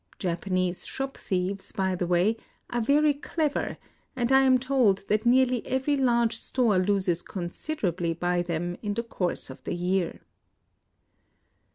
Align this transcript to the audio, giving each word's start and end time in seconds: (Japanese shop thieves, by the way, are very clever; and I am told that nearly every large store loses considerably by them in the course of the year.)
(Japanese 0.17 0.83
shop 0.83 1.15
thieves, 1.15 1.71
by 1.71 1.93
the 1.93 2.07
way, 2.07 2.35
are 2.71 2.81
very 2.81 3.13
clever; 3.13 3.77
and 4.15 4.31
I 4.31 4.39
am 4.41 4.57
told 4.57 5.07
that 5.09 5.27
nearly 5.27 5.63
every 5.67 5.95
large 5.95 6.37
store 6.37 6.79
loses 6.79 7.21
considerably 7.21 8.13
by 8.15 8.41
them 8.41 8.77
in 8.81 8.95
the 8.95 9.03
course 9.03 9.51
of 9.51 9.63
the 9.63 9.75
year.) 9.75 10.21